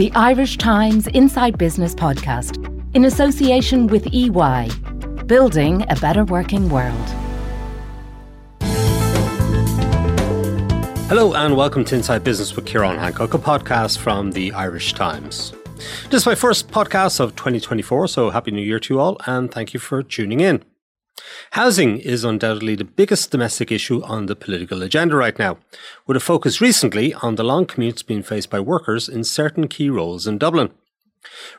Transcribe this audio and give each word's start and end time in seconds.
the 0.00 0.10
Irish 0.12 0.56
Times 0.56 1.06
Inside 1.08 1.58
Business 1.58 1.94
podcast 1.94 2.56
in 2.94 3.04
association 3.04 3.86
with 3.86 4.06
EY, 4.14 4.70
building 5.26 5.84
a 5.90 5.96
better 5.96 6.24
working 6.24 6.70
world. 6.70 7.06
Hello 11.10 11.34
and 11.34 11.54
welcome 11.54 11.84
to 11.84 11.96
Inside 11.96 12.24
Business 12.24 12.56
with 12.56 12.64
Ciarán 12.64 12.98
Hancock, 12.98 13.34
a 13.34 13.38
podcast 13.38 13.98
from 13.98 14.30
the 14.30 14.54
Irish 14.54 14.94
Times. 14.94 15.52
This 16.08 16.22
is 16.22 16.26
my 16.26 16.34
first 16.34 16.70
podcast 16.70 17.20
of 17.20 17.36
2024, 17.36 18.08
so 18.08 18.30
Happy 18.30 18.52
New 18.52 18.62
Year 18.62 18.80
to 18.80 18.94
you 18.94 19.00
all 19.00 19.18
and 19.26 19.52
thank 19.52 19.74
you 19.74 19.80
for 19.80 20.02
tuning 20.02 20.40
in. 20.40 20.64
Housing 21.52 21.98
is 21.98 22.24
undoubtedly 22.24 22.76
the 22.76 22.84
biggest 22.84 23.30
domestic 23.30 23.72
issue 23.72 24.02
on 24.04 24.26
the 24.26 24.36
political 24.36 24.82
agenda 24.82 25.16
right 25.16 25.38
now, 25.38 25.58
with 26.06 26.16
a 26.16 26.20
focus 26.20 26.60
recently 26.60 27.12
on 27.14 27.34
the 27.34 27.42
long 27.42 27.66
commutes 27.66 28.06
being 28.06 28.22
faced 28.22 28.50
by 28.50 28.60
workers 28.60 29.08
in 29.08 29.24
certain 29.24 29.66
key 29.66 29.90
roles 29.90 30.26
in 30.26 30.38
Dublin. 30.38 30.70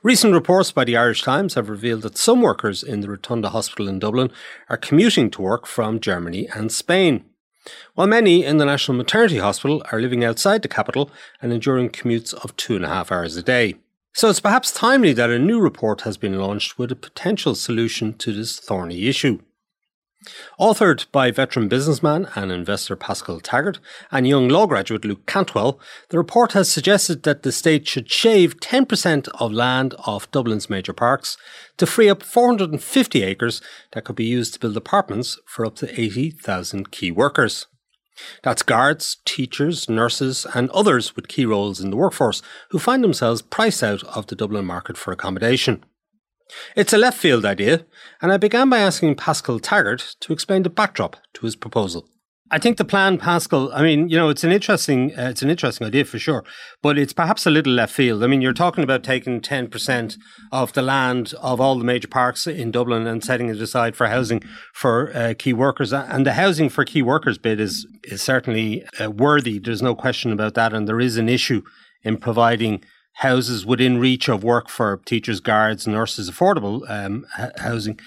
Recent 0.02 0.34
reports 0.34 0.72
by 0.72 0.86
the 0.86 0.98
Irish 0.98 1.22
Times 1.22 1.54
have 1.54 1.70
revealed 1.70 2.02
that 2.02 2.18
some 2.18 2.42
workers 2.42 2.84
in 2.84 3.02
the 3.02 3.10
Rotunda 3.10 3.50
Hospital 3.50 3.88
in 3.88 4.00
Dublin 4.00 4.32
are 4.70 4.78
commuting 4.78 5.30
to 5.32 5.42
work 5.42 5.68
from 5.68 6.00
Germany 6.00 6.48
and 6.56 6.72
Spain, 6.72 7.26
while 7.94 8.08
many 8.08 8.44
in 8.44 8.58
the 8.58 8.66
National 8.66 8.98
Maternity 8.98 9.38
Hospital 9.38 9.84
are 9.92 10.02
living 10.02 10.24
outside 10.24 10.62
the 10.62 10.68
capital 10.68 11.12
and 11.42 11.54
enduring 11.54 11.90
commutes 11.90 12.34
of 12.34 12.56
two 12.56 12.76
and 12.76 12.86
a 12.86 12.90
half 12.90 13.12
hours 13.12 13.36
a 13.38 13.44
day. 13.44 13.76
So 14.14 14.30
it's 14.30 14.40
perhaps 14.40 14.72
timely 14.72 15.14
that 15.14 15.30
a 15.30 15.38
new 15.38 15.60
report 15.60 16.02
has 16.02 16.18
been 16.18 16.40
launched 16.40 16.80
with 16.80 16.92
a 16.92 16.96
potential 16.96 17.54
solution 17.56 18.14
to 18.16 18.34
this 18.34 18.60
thorny 18.60 19.08
issue. 19.08 19.40
Authored 20.60 21.08
by 21.12 21.32
veteran 21.32 21.68
businessman 21.68 22.28
and 22.36 22.52
investor 22.52 22.96
Paschal 22.96 23.40
Taggart 23.40 23.80
and 24.12 24.28
young 24.28 24.50
law 24.50 24.68
graduate 24.68 25.04
Luke 25.04 25.26
Cantwell, 25.26 25.80
the 26.10 26.18
report 26.18 26.52
has 26.52 26.70
suggested 26.70 27.24
that 27.24 27.42
the 27.42 27.52
state 27.52 27.88
should 27.88 28.12
shave 28.12 28.60
10% 28.60 29.28
of 29.40 29.52
land 29.52 29.96
off 30.06 30.30
Dublin's 30.30 30.70
major 30.70 30.94
parks 30.94 31.38
to 31.78 31.88
free 31.88 32.08
up 32.08 32.22
450 32.22 33.24
acres 33.24 33.62
that 33.94 34.04
could 34.04 34.16
be 34.16 34.26
used 34.26 34.54
to 34.54 34.60
build 34.60 34.78
apartments 34.78 35.40
for 35.48 35.66
up 35.66 35.76
to 35.78 36.00
80,000 36.00 36.92
key 36.92 37.10
workers. 37.10 37.66
That's 38.44 38.62
guards, 38.62 39.18
teachers, 39.26 39.90
nurses, 39.90 40.46
and 40.54 40.70
others 40.70 41.16
with 41.16 41.28
key 41.28 41.46
roles 41.46 41.82
in 41.82 41.90
the 41.90 41.98
workforce 41.98 42.44
who 42.70 42.78
find 42.78 43.04
themselves 43.04 43.42
priced 43.42 43.82
out 43.82 44.04
of 44.04 44.28
the 44.28 44.36
Dublin 44.36 44.66
market 44.66 44.98
for 44.98 45.12
accommodation. 45.12 45.84
It's 46.76 46.94
a 46.94 46.98
left 46.98 47.18
field 47.18 47.46
idea, 47.46 47.86
and 48.22 48.32
I 48.32 48.38
began 48.38 48.70
by 48.70 48.80
asking 48.80 49.16
Paschal 49.16 49.60
Taggart 49.60 50.16
to 50.22 50.34
explain 50.34 50.64
the 50.64 50.70
backdrop 50.70 51.18
to 51.34 51.46
his 51.46 51.56
proposal. 51.56 52.08
I 52.54 52.60
think 52.60 52.76
the 52.76 52.84
plan, 52.84 53.18
Paschal. 53.18 53.72
I 53.74 53.82
mean, 53.82 54.10
you 54.10 54.18
know, 54.18 54.28
it's 54.28 54.44
an 54.44 54.52
interesting, 54.52 55.18
uh, 55.18 55.30
it's 55.30 55.42
an 55.42 55.50
interesting 55.50 55.88
idea 55.88 56.04
for 56.04 56.20
sure, 56.20 56.44
but 56.82 56.98
it's 56.98 57.14
perhaps 57.14 57.46
a 57.46 57.50
little 57.50 57.72
left 57.72 57.94
field. 57.94 58.22
I 58.24 58.28
mean, 58.28 58.42
you're 58.42 58.52
talking 58.52 58.84
about 58.84 59.06
taking 59.06 59.40
ten 59.40 59.70
percent 59.70 60.18
of 60.52 60.74
the 60.74 60.82
land 60.82 61.34
of 61.42 61.62
all 61.62 61.78
the 61.78 61.86
major 61.86 62.10
parks 62.10 62.48
in 62.48 62.70
Dublin 62.70 63.08
and 63.08 63.24
setting 63.24 63.48
it 63.48 63.62
aside 63.62 63.96
for 63.96 64.08
housing 64.08 64.42
for 64.74 65.16
uh, 65.16 65.34
key 65.38 65.54
workers, 65.54 65.94
and 65.94 66.26
the 66.26 66.34
housing 66.34 66.68
for 66.68 66.84
key 66.84 67.02
workers 67.02 67.38
bit 67.38 67.62
is 67.62 67.88
is 68.04 68.22
certainly 68.22 68.84
uh, 69.00 69.10
worthy. 69.10 69.58
There's 69.58 69.82
no 69.82 69.96
question 69.96 70.34
about 70.34 70.54
that, 70.56 70.74
and 70.74 70.90
there 70.90 71.00
is 71.00 71.16
an 71.16 71.30
issue 71.30 71.62
in 72.04 72.18
providing 72.18 72.84
houses 73.16 73.66
within 73.66 74.00
reach 74.00 74.28
of 74.30 74.44
work 74.44 74.70
for 74.70 75.02
teachers, 75.06 75.40
guards, 75.40 75.88
nurses, 75.88 76.30
affordable 76.30 76.90
um, 76.90 77.26
housing. 77.58 78.00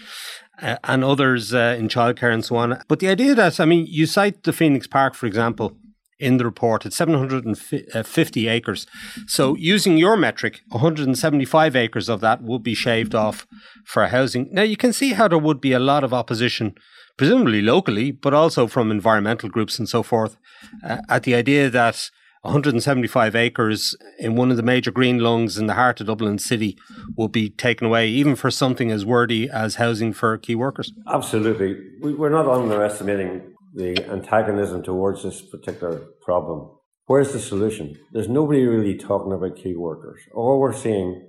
Uh, 0.62 0.76
and 0.84 1.02
others 1.02 1.52
uh, 1.52 1.74
in 1.76 1.88
childcare 1.88 2.32
and 2.32 2.44
so 2.44 2.54
on. 2.54 2.80
But 2.86 3.00
the 3.00 3.08
idea 3.08 3.34
that, 3.34 3.58
I 3.58 3.64
mean, 3.64 3.86
you 3.88 4.06
cite 4.06 4.44
the 4.44 4.52
Phoenix 4.52 4.86
Park, 4.86 5.14
for 5.14 5.26
example, 5.26 5.76
in 6.18 6.36
the 6.36 6.44
report. 6.44 6.86
It's 6.86 6.96
750 6.96 8.48
acres. 8.48 8.86
So, 9.26 9.56
using 9.56 9.98
your 9.98 10.16
metric, 10.16 10.60
175 10.68 11.76
acres 11.76 12.08
of 12.08 12.20
that 12.20 12.42
would 12.42 12.62
be 12.62 12.74
shaved 12.74 13.14
off 13.14 13.46
for 13.84 14.06
housing. 14.06 14.48
Now, 14.52 14.62
you 14.62 14.76
can 14.76 14.92
see 14.92 15.12
how 15.12 15.28
there 15.28 15.38
would 15.38 15.60
be 15.60 15.72
a 15.72 15.78
lot 15.78 16.04
of 16.04 16.14
opposition, 16.14 16.74
presumably 17.16 17.60
locally, 17.60 18.10
but 18.10 18.32
also 18.32 18.66
from 18.66 18.90
environmental 18.90 19.48
groups 19.48 19.78
and 19.78 19.88
so 19.88 20.02
forth, 20.02 20.36
uh, 20.84 20.98
at 21.08 21.24
the 21.24 21.34
idea 21.34 21.68
that 21.68 22.10
175 22.44 23.34
acres 23.34 23.96
in 24.18 24.36
one 24.36 24.50
of 24.50 24.58
the 24.58 24.62
major 24.62 24.90
green 24.90 25.18
lungs 25.18 25.56
in 25.56 25.66
the 25.66 25.74
heart 25.74 25.98
of 26.00 26.06
Dublin 26.06 26.38
City 26.38 26.76
will 27.16 27.28
be 27.28 27.48
taken 27.48 27.86
away, 27.86 28.06
even 28.08 28.36
for 28.36 28.50
something 28.50 28.90
as 28.90 29.04
wordy 29.06 29.48
as 29.48 29.76
housing 29.76 30.12
for 30.12 30.36
key 30.36 30.54
workers? 30.54 30.92
Absolutely. 31.08 31.76
We're 32.02 32.28
not 32.28 32.46
underestimating 32.46 33.54
the 33.74 33.96
antagonism 34.10 34.82
towards 34.82 35.22
this 35.22 35.40
particular 35.40 36.02
problem. 36.20 36.70
Where's 37.06 37.32
the 37.32 37.40
solution? 37.40 37.96
There's 38.12 38.28
nobody 38.28 38.66
really 38.66 38.98
talking 38.98 39.32
about 39.32 39.56
key 39.56 39.74
workers. 39.74 40.20
All 40.34 40.60
we're 40.60 40.74
seeing 40.74 41.26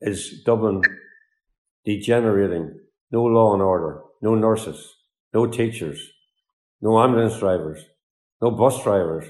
is 0.00 0.42
Dublin 0.44 0.82
degenerating, 1.84 2.80
no 3.12 3.22
law 3.22 3.52
and 3.54 3.62
order, 3.62 4.02
no 4.20 4.34
nurses, 4.34 4.96
no 5.32 5.46
teachers, 5.46 6.00
no 6.80 7.00
ambulance 7.00 7.38
drivers, 7.38 7.84
no 8.42 8.50
bus 8.50 8.82
drivers 8.82 9.28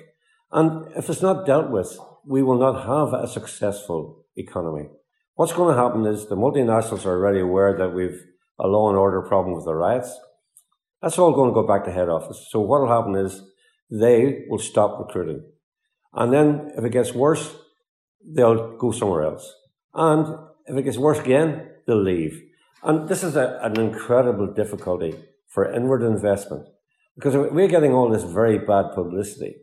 and 0.52 0.90
if 0.96 1.08
it's 1.08 1.22
not 1.22 1.46
dealt 1.46 1.70
with, 1.70 1.98
we 2.26 2.42
will 2.42 2.58
not 2.58 2.86
have 2.86 3.12
a 3.12 3.28
successful 3.28 4.24
economy. 4.36 4.88
What's 5.34 5.52
going 5.52 5.74
to 5.74 5.80
happen 5.80 6.04
is 6.06 6.26
the 6.26 6.36
multinationals 6.36 7.06
are 7.06 7.16
already 7.16 7.40
aware 7.40 7.76
that 7.76 7.94
we've 7.94 8.22
a 8.58 8.66
law 8.66 8.88
and 8.88 8.98
order 8.98 9.22
problem 9.22 9.54
with 9.54 9.64
the 9.64 9.74
riots. 9.74 10.18
That's 11.00 11.18
all 11.18 11.32
going 11.32 11.50
to 11.50 11.54
go 11.54 11.66
back 11.66 11.84
to 11.84 11.92
head 11.92 12.08
office. 12.08 12.48
So 12.50 12.60
what 12.60 12.80
will 12.80 12.88
happen 12.88 13.14
is 13.14 13.42
they 13.90 14.44
will 14.48 14.58
stop 14.58 14.98
recruiting. 14.98 15.44
And 16.12 16.32
then 16.32 16.72
if 16.76 16.84
it 16.84 16.90
gets 16.90 17.14
worse, 17.14 17.54
they'll 18.24 18.76
go 18.76 18.90
somewhere 18.90 19.22
else. 19.22 19.54
And 19.94 20.26
if 20.66 20.76
it 20.76 20.82
gets 20.82 20.98
worse 20.98 21.20
again, 21.20 21.70
they'll 21.86 22.02
leave. 22.02 22.42
And 22.82 23.08
this 23.08 23.22
is 23.22 23.36
a, 23.36 23.60
an 23.62 23.78
incredible 23.78 24.52
difficulty 24.52 25.14
for 25.46 25.72
inward 25.72 26.02
investment 26.02 26.66
because 27.14 27.34
we're 27.36 27.68
getting 27.68 27.92
all 27.92 28.08
this 28.10 28.24
very 28.24 28.58
bad 28.58 28.92
publicity. 28.94 29.56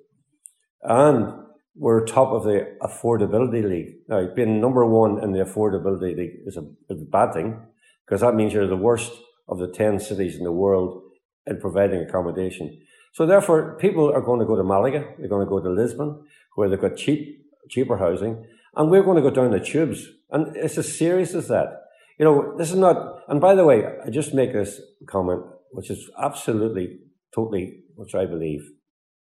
And 0.81 1.33
we're 1.75 2.05
top 2.05 2.31
of 2.31 2.43
the 2.43 2.77
affordability 2.81 3.67
league. 3.67 3.95
Now, 4.07 4.27
being 4.33 4.61
number 4.61 4.85
one 4.85 5.21
in 5.23 5.33
the 5.33 5.39
affordability 5.39 6.15
league 6.15 6.35
is 6.45 6.57
a, 6.57 6.61
is 6.89 7.01
a 7.01 7.05
bad 7.05 7.33
thing 7.33 7.59
because 8.05 8.21
that 8.21 8.35
means 8.35 8.53
you're 8.53 8.67
the 8.67 8.77
worst 8.77 9.11
of 9.47 9.59
the 9.59 9.67
10 9.67 9.99
cities 9.99 10.37
in 10.37 10.43
the 10.43 10.51
world 10.51 11.01
in 11.45 11.59
providing 11.59 12.01
accommodation. 12.01 12.81
So 13.13 13.25
therefore, 13.25 13.77
people 13.77 14.11
are 14.11 14.21
going 14.21 14.39
to 14.39 14.45
go 14.45 14.55
to 14.55 14.63
Malaga, 14.63 15.05
they're 15.17 15.29
going 15.29 15.45
to 15.45 15.49
go 15.49 15.61
to 15.61 15.69
Lisbon, 15.69 16.23
where 16.55 16.69
they've 16.69 16.79
got 16.79 16.97
cheap, 16.97 17.45
cheaper 17.69 17.97
housing, 17.97 18.45
and 18.75 18.89
we're 18.89 19.03
going 19.03 19.21
to 19.21 19.29
go 19.29 19.33
down 19.33 19.51
the 19.51 19.59
tubes. 19.59 20.07
And 20.31 20.55
it's 20.55 20.77
as 20.77 20.97
serious 20.97 21.33
as 21.33 21.47
that. 21.47 21.83
You 22.19 22.25
know, 22.25 22.57
this 22.57 22.71
is 22.71 22.77
not, 22.77 23.23
and 23.27 23.39
by 23.41 23.55
the 23.55 23.65
way, 23.65 23.85
I 24.05 24.09
just 24.09 24.33
make 24.33 24.53
this 24.53 24.81
comment, 25.07 25.43
which 25.71 25.89
is 25.89 26.09
absolutely, 26.21 26.99
totally, 27.33 27.83
which 27.95 28.15
I 28.15 28.25
believe. 28.25 28.61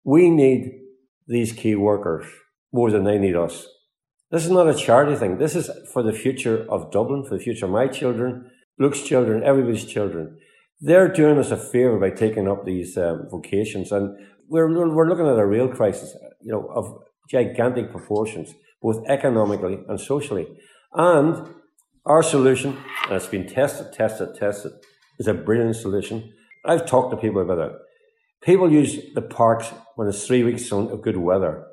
We 0.04 0.30
need 0.30 0.82
these 1.28 1.52
key 1.54 1.76
workers 1.76 2.26
more 2.72 2.92
than 2.92 3.04
they 3.04 3.18
need 3.18 3.36
us. 3.36 3.68
This 4.32 4.46
is 4.46 4.52
not 4.52 4.70
a 4.70 4.74
charity 4.74 5.16
thing. 5.16 5.38
This 5.38 5.56
is 5.56 5.70
for 5.92 6.02
the 6.02 6.14
future 6.14 6.66
of 6.70 6.92
Dublin, 6.92 7.24
for 7.24 7.38
the 7.38 7.44
future 7.44 7.66
of 7.66 7.72
my 7.72 7.88
children, 7.88 8.50
Luke's 8.80 9.02
children, 9.02 9.44
everybody's 9.44 9.86
children. 9.86 10.38
They're 10.80 11.10
doing 11.10 11.38
us 11.38 11.52
a 11.52 11.58
favour 11.58 12.00
by 12.00 12.12
taking 12.12 12.48
up 12.48 12.66
these 12.66 12.98
um, 12.98 13.28
vocations, 13.30 13.92
and 13.92 14.18
we're 14.48 14.68
we're 14.96 15.08
looking 15.08 15.28
at 15.28 15.38
a 15.38 15.46
real 15.46 15.68
crisis, 15.68 16.16
you 16.42 16.52
know, 16.52 16.66
of 16.74 17.04
gigantic 17.30 17.92
proportions, 17.92 18.54
both 18.82 19.06
economically 19.08 19.80
and 19.88 20.00
socially. 20.00 20.48
And 20.94 21.54
our 22.06 22.24
solution, 22.24 22.78
and 23.06 23.14
it's 23.14 23.28
been 23.28 23.48
tested, 23.48 23.94
tested, 23.94 24.34
tested, 24.36 24.72
is 25.20 25.28
a 25.28 25.34
brilliant 25.34 25.76
solution. 25.76 26.34
I've 26.66 26.86
talked 26.86 27.12
to 27.12 27.18
people 27.18 27.42
about 27.42 27.60
it. 27.60 27.74
People 28.42 28.72
use 28.72 29.14
the 29.14 29.22
parks 29.22 29.72
when 29.96 30.08
it's 30.08 30.26
three 30.26 30.44
weeks 30.44 30.72
of 30.72 31.02
good 31.02 31.18
weather. 31.18 31.66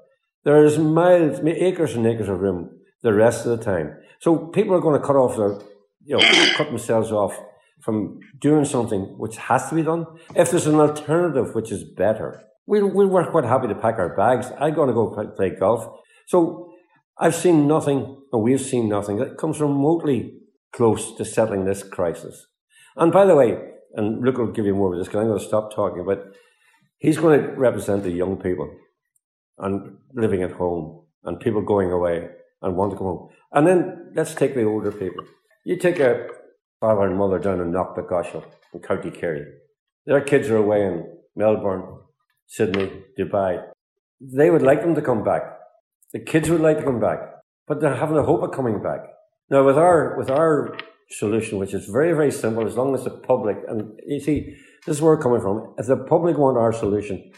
There 0.45 0.65
is 0.65 0.79
miles, 0.79 1.41
acres 1.45 1.95
and 1.95 2.07
acres 2.07 2.29
of 2.29 2.41
room 2.41 2.71
the 3.03 3.13
rest 3.13 3.47
of 3.47 3.59
the 3.59 3.65
time. 3.65 3.97
So 4.21 4.37
people 4.49 4.75
are 4.75 4.81
going 4.81 5.01
to 5.01 5.07
cut 5.07 5.17
off 5.17 5.37
their, 5.37 5.59
you 6.05 6.17
know, 6.17 6.53
cut 6.57 6.69
themselves 6.69 7.13
off 7.13 7.39
from 7.81 8.19
doing 8.39 8.65
something 8.65 9.01
which 9.19 9.37
has 9.37 9.69
to 9.69 9.75
be 9.75 9.83
done. 9.83 10.07
If 10.35 10.51
there's 10.51 10.67
an 10.67 10.81
alternative 10.81 11.55
which 11.55 11.71
is 11.71 11.85
better, 11.85 12.43
we, 12.67 12.83
we 12.83 13.07
we're 13.07 13.31
quite 13.31 13.45
happy 13.45 13.69
to 13.69 13.75
pack 13.75 13.99
our 13.99 14.15
bags. 14.17 14.51
I'm 14.59 14.75
going 14.75 14.89
to 14.89 14.95
go 14.95 15.33
play 15.37 15.51
golf. 15.51 16.01
So 16.27 16.73
I've 17.19 17.35
seen 17.35 17.67
nothing, 17.67 18.21
and 18.33 18.43
we've 18.43 18.61
seen 18.61 18.89
nothing 18.89 19.17
that 19.19 19.39
comes 19.39 19.61
remotely 19.61 20.35
close 20.73 21.17
to 21.17 21.25
settling 21.25 21.65
this 21.65 21.83
crisis. 21.83 22.47
And 22.97 23.11
by 23.13 23.25
the 23.25 23.35
way, 23.35 23.59
and 23.95 24.23
Luke 24.23 24.39
will 24.39 24.53
give 24.53 24.67
you 24.67 24.75
more 24.75 24.93
of 24.93 24.99
this 24.99 25.09
because 25.09 25.21
I'm 25.21 25.29
going 25.29 25.39
to 25.39 25.45
stop 25.45 25.75
talking, 25.75 26.05
but 26.05 26.33
He's 26.99 27.19
going 27.19 27.41
to 27.41 27.49
represent 27.53 28.03
the 28.03 28.11
young 28.11 28.37
people 28.37 28.71
and 29.59 29.99
living 30.15 30.43
at 30.43 30.53
home 30.53 31.03
and 31.25 31.41
people 31.41 31.63
going 31.63 31.91
away 31.93 32.29
and 32.63 32.77
want 32.77 32.93
to 32.93 32.99
come 32.99 33.07
home. 33.07 33.29
And 33.53 33.67
then 33.67 34.13
let's 34.15 34.35
take 34.35 34.55
the 34.55 34.65
older 34.65 34.93
people. 34.93 35.25
You 35.65 35.77
take 35.77 36.01
a 36.01 36.29
father 36.81 37.07
and 37.07 37.17
mother 37.17 37.39
down 37.39 37.61
in 37.61 37.73
Knocknagoshel 37.73 38.45
in 38.75 38.81
County 38.81 39.11
Kerry. 39.11 39.45
Their 40.07 40.21
kids 40.21 40.49
are 40.49 40.57
away 40.57 40.85
in 40.85 41.07
Melbourne, 41.37 41.85
Sydney, 42.47 43.05
Dubai. 43.19 43.63
They 44.21 44.51
would 44.51 44.63
like 44.63 44.83
them 44.83 44.95
to 44.95 45.03
come 45.03 45.23
back. 45.23 45.43
The 46.13 46.21
kids 46.21 46.51
would 46.51 46.61
like 46.61 46.79
to 46.79 46.85
come 46.85 47.01
back. 47.01 47.21
but 47.69 47.81
they're 47.81 47.95
having 47.95 48.17
a 48.17 48.23
hope 48.23 48.43
of 48.43 48.51
coming 48.51 48.83
back. 48.83 49.01
Now, 49.51 49.63
with 49.63 49.77
our 49.77 50.17
with 50.19 50.31
our 50.31 50.77
solution, 51.11 51.59
which 51.59 51.75
is 51.75 51.87
very 51.87 52.13
very 52.13 52.31
simple, 52.31 52.67
as 52.67 52.77
long 52.77 52.95
as 52.95 53.05
the 53.05 53.11
public 53.11 53.57
and 53.69 53.99
you 54.07 54.21
see, 54.21 54.57
this 54.87 54.97
is 54.97 55.03
where 55.03 55.17
we're 55.17 55.23
coming 55.23 55.41
from. 55.41 55.75
If 55.79 55.87
the 55.87 55.97
public 55.97 56.39
want 56.39 56.57
our 56.59 56.73
solution, 56.73 57.31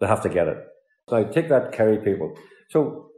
they 0.00 0.06
have 0.06 0.22
to 0.22 0.28
get 0.28 0.48
it. 0.48 0.58
Now, 1.10 1.24
take 1.24 1.48
that 1.48 1.72
Kerry 1.72 1.98
people. 1.98 2.36
So 2.70 3.10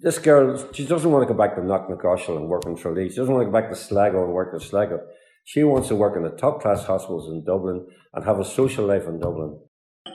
this 0.00 0.18
girl, 0.18 0.56
she 0.72 0.86
doesn't 0.86 1.10
want 1.10 1.26
to 1.26 1.32
go 1.32 1.38
back 1.38 1.54
to 1.56 1.60
Knocknagoshel 1.60 2.36
and 2.36 2.48
work 2.48 2.64
in 2.66 2.76
Tralee. 2.76 3.10
She 3.10 3.16
doesn't 3.16 3.32
want 3.32 3.46
to 3.46 3.50
go 3.50 3.52
back 3.52 3.70
to 3.70 3.76
Sligo 3.76 4.24
and 4.24 4.32
work 4.32 4.54
in 4.54 4.60
Sligo. 4.60 5.00
She 5.44 5.64
wants 5.64 5.88
to 5.88 5.96
work 5.96 6.16
in 6.16 6.22
the 6.22 6.30
top 6.30 6.60
class 6.62 6.84
hospitals 6.84 7.28
in 7.28 7.44
Dublin 7.44 7.86
and 8.14 8.24
have 8.24 8.38
a 8.38 8.44
social 8.44 8.86
life 8.86 9.06
in 9.06 9.18
Dublin. 9.18 9.58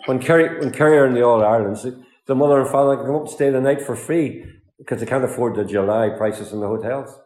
When 0.05 0.19
Kerry, 0.19 0.59
when 0.59 0.71
Kerry 0.71 0.97
are 0.97 1.07
in 1.07 1.13
the 1.13 1.23
All 1.23 1.43
Irelands, 1.43 1.85
the 2.25 2.35
mother 2.35 2.61
and 2.61 2.69
father 2.69 2.95
can 2.95 3.05
come 3.07 3.15
up 3.15 3.21
and 3.23 3.29
stay 3.29 3.49
the 3.49 3.59
night 3.59 3.81
for 3.81 3.95
free 3.95 4.45
because 4.77 4.99
they 4.99 5.05
can't 5.05 5.23
afford 5.23 5.55
the 5.55 5.65
July 5.65 6.09
prices 6.17 6.51
in 6.53 6.61
the 6.61 6.67
hotels. 6.67 7.17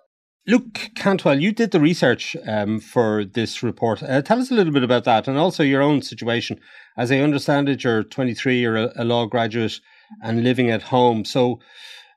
Luke 0.49 0.91
Cantwell, 0.95 1.41
you 1.41 1.51
did 1.51 1.71
the 1.71 1.79
research 1.81 2.33
um, 2.47 2.79
for 2.79 3.25
this 3.25 3.61
report. 3.61 4.01
Uh, 4.01 4.21
tell 4.21 4.39
us 4.39 4.49
a 4.49 4.53
little 4.53 4.71
bit 4.71 4.83
about 4.83 5.03
that 5.03 5.27
and 5.27 5.37
also 5.37 5.61
your 5.61 5.81
own 5.81 6.01
situation. 6.01 6.57
As 6.95 7.11
I 7.11 7.17
understand 7.19 7.67
it, 7.67 7.83
you're 7.83 8.03
23, 8.03 8.61
you're 8.61 8.77
a, 8.77 8.93
a 8.95 9.03
law 9.03 9.25
graduate 9.25 9.81
and 10.23 10.45
living 10.45 10.71
at 10.71 10.83
home. 10.83 11.25
So, 11.25 11.59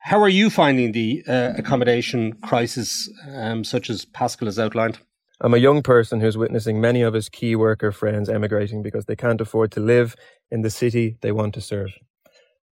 how 0.03 0.23
are 0.23 0.29
you 0.29 0.49
finding 0.49 0.93
the 0.93 1.25
uh, 1.27 1.55
accommodation 1.59 2.35
crisis, 2.35 3.11
um, 3.35 3.65
such 3.65 3.91
as 3.91 4.05
Paschal 4.05 4.47
has 4.47 4.61
outlined? 4.61 5.01
I'm 5.41 5.53
a 5.53 5.59
young 5.59 5.83
person 5.83 6.21
who's 6.21 6.39
witnessing 6.39 6.81
many 6.81 7.03
of 7.03 7.15
his 7.15 7.29
key 7.29 7.57
worker 7.57 7.91
friends 7.91 8.29
emigrating 8.29 8.81
because 8.81 9.07
they 9.07 9.17
can't 9.17 9.41
afford 9.41 9.73
to 9.73 9.81
live 9.81 10.15
in 10.53 10.63
the 10.63 10.71
city 10.71 11.17
they 11.21 11.33
want 11.33 11.53
to 11.55 11.61
serve. 11.61 11.91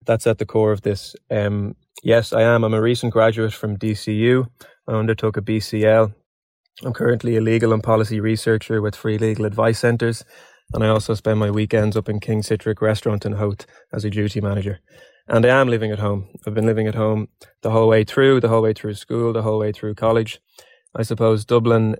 That's 0.06 0.26
at 0.26 0.38
the 0.38 0.46
core 0.46 0.72
of 0.72 0.82
this. 0.82 1.16
Um, 1.30 1.74
yes, 2.04 2.32
I 2.32 2.42
am. 2.42 2.62
I'm 2.62 2.74
a 2.74 2.80
recent 2.80 3.12
graduate 3.12 3.52
from 3.52 3.76
DCU. 3.76 4.46
I 4.88 4.92
undertook 4.92 5.36
a 5.36 5.42
BCL. 5.42 6.14
I'm 6.82 6.92
currently 6.94 7.36
a 7.36 7.42
legal 7.42 7.74
and 7.74 7.82
policy 7.82 8.20
researcher 8.20 8.80
with 8.80 8.96
Free 8.96 9.18
Legal 9.18 9.44
Advice 9.44 9.80
Centres, 9.80 10.24
and 10.72 10.82
I 10.82 10.88
also 10.88 11.12
spend 11.12 11.38
my 11.38 11.50
weekends 11.50 11.94
up 11.94 12.08
in 12.08 12.20
King 12.20 12.40
Sitric 12.40 12.80
Restaurant 12.80 13.26
in 13.26 13.32
Howth 13.32 13.66
as 13.92 14.06
a 14.06 14.10
duty 14.10 14.40
manager. 14.40 14.80
And 15.26 15.44
I 15.44 15.60
am 15.60 15.68
living 15.68 15.92
at 15.92 15.98
home. 15.98 16.28
I've 16.46 16.54
been 16.54 16.64
living 16.64 16.86
at 16.86 16.94
home 16.94 17.28
the 17.60 17.70
whole 17.70 17.86
way 17.86 18.02
through, 18.02 18.40
the 18.40 18.48
whole 18.48 18.62
way 18.62 18.72
through 18.72 18.94
school, 18.94 19.34
the 19.34 19.42
whole 19.42 19.58
way 19.58 19.72
through 19.72 19.94
college. 19.94 20.40
I 20.94 21.02
suppose 21.02 21.44
Dublin, 21.44 21.96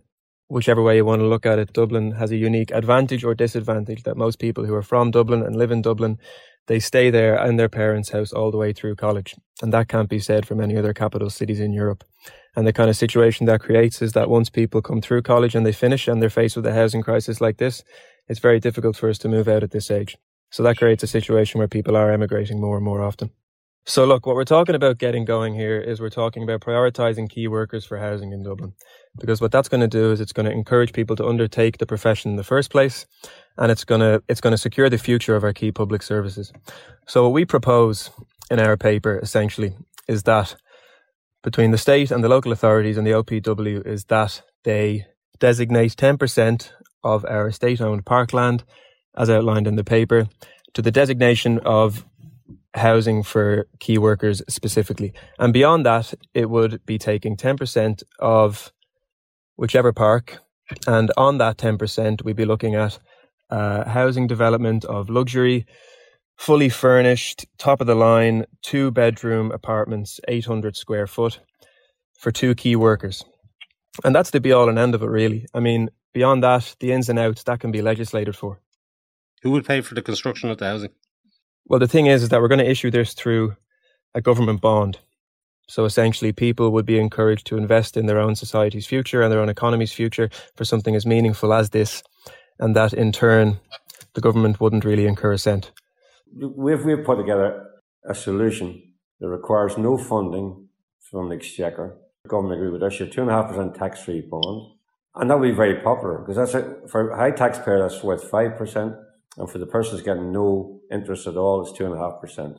whichever 0.49 0.83
way 0.83 0.97
you 0.97 1.05
want 1.05 1.21
to 1.21 1.27
look 1.27 1.45
at 1.45 1.59
it, 1.59 1.75
Dublin 1.75 2.13
has 2.13 2.31
a 2.31 2.37
unique 2.37 2.71
advantage 2.71 3.23
or 3.23 3.35
disadvantage 3.35 4.05
that 4.05 4.17
most 4.17 4.39
people 4.39 4.65
who 4.65 4.75
are 4.75 4.83
from 4.83 5.11
Dublin 5.11 5.43
and 5.43 5.57
live 5.57 5.71
in 5.71 5.83
Dublin 5.83 6.19
they 6.69 6.79
stay 6.79 7.11
there 7.11 7.45
in 7.45 7.57
their 7.57 7.69
parents' 7.69 8.11
house 8.11 8.33
all 8.33 8.51
the 8.51 8.57
way 8.57 8.73
through 8.73 8.95
college. 8.95 9.35
And 9.61 9.73
that 9.73 9.89
can't 9.89 10.09
be 10.09 10.21
said 10.21 10.47
for 10.47 10.55
many 10.55 10.77
other 10.77 10.95
capital 10.95 11.31
cities 11.31 11.61
in 11.61 11.73
Europe. 11.73 12.05
And 12.55 12.67
the 12.67 12.73
kind 12.73 12.91
of 12.91 12.97
situation 12.97 13.47
that 13.47 13.61
creates 13.61 14.01
is 14.01 14.13
that 14.13 14.31
once 14.31 14.51
people 14.51 14.83
come 14.83 15.01
through 15.01 15.23
college 15.23 15.55
and 15.55 15.67
they 15.67 15.73
finish 15.73 16.07
and 16.07 16.23
they're 16.23 16.31
faced 16.31 16.57
with 16.57 16.67
a 16.67 16.75
housing 16.75 17.03
crisis 17.03 17.41
like 17.41 17.57
this, 17.57 17.83
it's 18.29 18.41
very 18.41 18.61
difficult 18.61 18.97
for 18.97 19.09
us 19.09 19.19
to 19.19 19.29
move 19.29 19.49
out 19.49 19.63
at 19.63 19.71
this 19.71 19.91
age. 19.91 20.17
So 20.51 20.63
that 20.63 20.79
creates 20.79 21.03
a 21.03 21.07
situation 21.07 21.59
where 21.59 21.69
people 21.69 21.97
are 21.97 22.13
emigrating 22.13 22.61
more 22.61 22.77
and 22.77 22.85
more 22.85 23.03
often. 23.03 23.31
So 23.89 24.05
look, 24.05 24.27
what 24.27 24.37
we're 24.37 24.45
talking 24.45 24.75
about 24.75 24.99
getting 24.99 25.25
going 25.25 25.55
here 25.55 25.81
is 25.81 25.99
we're 25.99 26.11
talking 26.11 26.43
about 26.43 26.61
prioritizing 26.61 27.27
key 27.31 27.49
workers 27.49 27.87
for 27.87 27.97
housing 27.97 28.33
in 28.33 28.43
Dublin. 28.43 28.75
Because 29.19 29.41
what 29.41 29.51
that's 29.51 29.71
going 29.71 29.81
to 29.81 29.89
do 29.89 30.13
is 30.13 30.21
it's 30.21 30.35
going 30.35 30.45
to 30.45 30.53
encourage 30.53 30.93
people 30.93 31.17
to 31.17 31.27
undertake 31.27 31.79
the 31.79 31.87
profession 31.87 32.31
in 32.31 32.37
the 32.37 32.45
first 32.45 32.71
place 32.71 33.07
and 33.57 33.73
it's 33.73 33.85
going 33.85 34.03
to 34.03 34.23
it's 34.29 34.43
going 34.43 34.51
to 34.51 34.59
secure 34.59 34.91
the 34.91 34.99
future 34.99 35.35
of 35.37 35.43
our 35.43 35.55
key 35.55 35.73
public 35.73 36.03
services. 36.03 36.53
So 37.07 37.23
what 37.23 37.33
we 37.33 37.47
propose 37.47 38.11
in 38.51 38.61
our 38.61 38.77
paper 38.77 39.19
essentially 39.23 39.75
is 40.07 40.25
that 40.25 40.55
between 41.43 41.71
the 41.71 41.79
state 41.79 42.11
and 42.11 42.23
the 42.23 42.29
local 42.29 42.53
authorities 42.53 42.99
and 42.99 43.07
the 43.07 43.13
OPW 43.13 43.87
is 43.87 44.05
that 44.05 44.43
they 44.65 45.07
designate 45.39 45.97
10% 45.97 46.73
of 47.05 47.25
our 47.25 47.51
state 47.53 47.81
owned 47.81 48.05
parkland 48.05 48.65
as 49.17 49.31
outlined 49.31 49.67
in 49.67 49.77
the 49.77 49.85
paper 49.85 50.29
to 50.75 50.83
the 50.83 50.91
designation 50.91 51.59
of 51.61 52.05
housing 52.79 53.23
for 53.23 53.67
key 53.79 53.99
workers 53.99 54.43
specifically. 54.49 55.13
And 55.39 55.53
beyond 55.53 55.85
that, 55.87 56.15
it 56.35 56.51
would 56.51 56.85
be 56.87 56.99
taking 56.99 57.37
10% 57.37 58.03
of 58.19 58.73
whichever 59.57 59.93
park. 59.93 60.39
And 60.87 61.11
on 61.17 61.39
that 61.39 61.57
10%, 61.57 62.23
we'd 62.23 62.37
be 62.37 62.45
looking 62.45 62.75
at 62.75 62.99
uh, 63.51 63.89
housing 63.89 64.27
development 64.27 64.85
of 64.85 65.09
luxury, 65.09 65.67
fully 66.37 66.69
furnished, 66.69 67.47
top 67.59 67.81
of 67.81 67.87
the 67.87 67.95
line, 67.95 68.45
two 68.63 68.91
bedroom 68.91 69.51
apartments, 69.51 70.21
800 70.29 70.77
square 70.77 71.07
foot 71.07 71.41
for 72.19 72.31
two 72.31 72.55
key 72.55 72.77
workers. 72.77 73.25
And 74.05 74.15
that's 74.15 74.31
the 74.31 74.41
be 74.41 74.53
all 74.53 74.69
and 74.69 74.79
end 74.79 74.95
of 74.95 75.03
it, 75.03 75.09
really. 75.09 75.47
I 75.55 75.61
mean, 75.61 75.91
beyond 76.13 76.43
that, 76.43 76.77
the 76.81 76.93
ins 76.93 77.09
and 77.09 77.19
outs, 77.19 77.43
that 77.45 77.61
can 77.61 77.73
be 77.73 77.83
legislated 77.83 78.37
for. 78.37 78.61
Who 79.43 79.51
would 79.53 79.67
pay 79.67 79.81
for 79.81 79.95
the 79.95 80.03
construction 80.03 80.51
of 80.51 80.59
the 80.59 80.67
housing? 80.67 80.91
Well, 81.69 81.79
the 81.79 81.89
thing 81.89 82.07
is, 82.07 82.23
is 82.23 82.29
that 82.31 82.41
we're 82.41 82.49
going 82.49 82.65
to 82.65 82.71
issue 82.71 82.91
this 82.91 83.13
through 83.13 83.55
a 84.15 84.23
government 84.23 84.61
bond. 84.63 84.99
So 85.69 85.85
essentially, 85.85 86.33
people 86.33 86.71
would 86.71 86.87
be 86.87 86.99
encouraged 86.99 87.47
to 87.49 87.59
invest 87.59 87.99
in 87.99 88.07
their 88.07 88.19
own 88.19 88.35
society's 88.35 88.87
future 88.87 89.21
and 89.21 89.31
their 89.31 89.41
own 89.41 89.51
economy's 89.51 89.93
future 89.93 90.31
for 90.57 90.65
something 90.65 90.97
as 90.97 91.05
meaningful 91.05 91.53
as 91.53 91.71
this 91.71 92.03
and 92.59 92.75
that 92.75 92.95
in 92.95 93.13
turn 93.13 93.61
the 94.15 94.23
government 94.23 94.61
wouldn't 94.61 94.85
really 94.85 95.07
incur 95.07 95.33
a 95.33 95.39
cent. 95.39 95.71
We've, 96.35 96.83
we've 96.85 97.05
put 97.05 97.19
together 97.19 97.69
a 98.09 98.15
solution 98.15 98.83
that 99.21 99.29
requires 99.29 99.77
no 99.77 99.99
funding 99.99 100.69
from 101.11 101.29
the 101.29 101.37
Exchequer. 101.37 101.99
The 102.25 102.31
government 102.31 102.61
agreed 102.61 102.73
with 102.73 102.83
us, 102.83 103.01
a 103.01 103.07
2.5% 103.07 103.79
tax 103.79 104.03
free 104.03 104.23
bond. 104.23 104.73
And 105.15 105.31
that 105.31 105.39
would 105.39 105.51
be 105.51 105.55
very 105.55 105.83
popular 105.83 106.19
because 106.19 106.37
that's 106.37 106.55
a, 106.55 106.89
for 106.89 107.15
high 107.15 107.31
taxpayer, 107.33 107.79
that's 107.81 108.03
worth 108.03 108.31
5%. 108.31 109.05
And 109.39 109.49
for 109.49 109.59
the 109.59 109.67
person 109.67 109.93
who's 109.93 110.05
getting 110.05 110.33
no 110.33 110.81
interest 110.91 111.27
at 111.27 111.37
all, 111.37 111.63
it's 111.63 111.79
2.5%. 111.79 112.59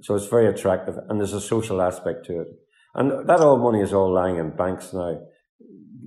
So 0.00 0.14
it's 0.14 0.26
very 0.26 0.48
attractive. 0.48 0.96
And 1.08 1.20
there's 1.20 1.34
a 1.34 1.40
social 1.40 1.82
aspect 1.82 2.24
to 2.26 2.40
it. 2.40 2.48
And 2.94 3.28
that 3.28 3.40
all 3.40 3.58
money 3.58 3.80
is 3.80 3.92
all 3.92 4.12
lying 4.12 4.36
in 4.36 4.56
banks 4.56 4.92
now. 4.92 5.20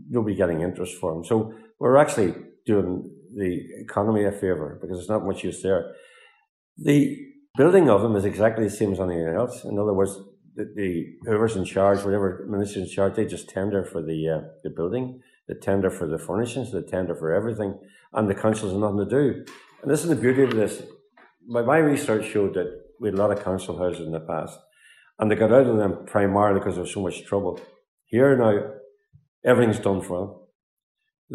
Nobody 0.10 0.36
getting 0.36 0.62
interest 0.62 0.96
for 1.00 1.14
them. 1.14 1.24
So 1.24 1.54
we're 1.80 1.98
actually 1.98 2.34
doing 2.66 3.10
the 3.36 3.62
economy 3.80 4.26
a 4.26 4.32
favour 4.32 4.80
because 4.82 4.98
there's 4.98 5.10
not 5.10 5.26
much 5.26 5.44
use 5.44 5.62
there. 5.62 5.94
The 6.78 7.18
building 7.56 7.90
of 7.90 8.02
them 8.02 8.16
is 8.16 8.26
exactly 8.26 8.66
the 8.66 8.70
same 8.70 8.94
as 8.94 9.00
anything 9.00 9.28
else. 9.28 9.64
In 9.64 9.78
other 9.78 9.94
words, 9.94 10.20
the, 10.56 10.66
the 10.76 11.06
whoever's 11.24 11.56
in 11.56 11.66
charge, 11.66 12.04
whatever 12.04 12.46
minister's 12.50 12.90
in 12.90 12.90
charge, 12.90 13.16
they 13.16 13.26
just 13.26 13.50
tender 13.50 13.86
for 13.86 14.02
the 14.02 14.28
uh, 14.28 14.48
the 14.64 14.70
building, 14.70 15.22
the 15.48 15.56
tender 15.56 15.90
for 15.90 16.08
the 16.08 16.18
furnishings, 16.18 16.72
the 16.72 16.82
tender 16.82 17.16
for 17.16 17.34
everything, 17.34 17.80
and 18.14 18.30
the 18.30 18.36
council 18.36 18.70
has 18.70 18.78
nothing 18.78 19.00
to 19.00 19.06
do. 19.06 19.46
And 19.82 19.92
this 19.92 20.04
is 20.04 20.10
the 20.10 20.16
beauty 20.16 20.44
of 20.44 20.52
this. 20.52 20.84
My, 21.46 21.62
my 21.62 21.78
research 21.78 22.32
showed 22.32 22.54
that 22.54 22.82
we 23.00 23.08
had 23.10 23.16
a 23.16 23.22
lot 23.22 23.32
of 23.32 23.44
council 23.44 23.78
houses 23.78 24.06
in 24.06 24.12
the 24.12 24.20
past, 24.20 24.58
and 25.20 25.30
they 25.30 25.36
got 25.36 25.52
out 25.52 25.68
of 25.68 25.78
them 25.78 26.06
primarily 26.06 26.60
because 26.60 26.76
there 26.76 26.84
was 26.84 26.94
so 26.94 27.02
much 27.02 27.26
trouble. 27.26 27.60
Here 28.06 28.36
now, 28.38 28.74
everything's 29.44 29.80
done 29.80 30.02
for 30.02 30.20
them. 30.20 30.36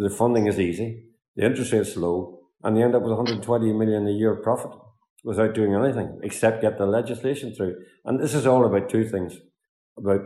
The 0.04 0.10
funding 0.10 0.46
is 0.46 0.60
easy 0.60 1.06
the 1.36 1.44
interest 1.44 1.72
rate's 1.72 1.96
low, 1.96 2.40
and 2.62 2.76
they 2.76 2.82
end 2.82 2.94
up 2.94 3.02
with 3.02 3.12
120 3.12 3.72
million 3.74 4.06
a 4.06 4.10
year 4.10 4.34
profit 4.36 4.72
without 5.22 5.54
doing 5.54 5.74
anything 5.74 6.18
except 6.22 6.62
get 6.62 6.78
the 6.78 6.86
legislation 6.86 7.54
through. 7.54 7.76
And 8.04 8.18
this 8.18 8.34
is 8.34 8.46
all 8.46 8.64
about 8.64 8.88
two 8.88 9.04
things 9.04 9.36
about 9.98 10.20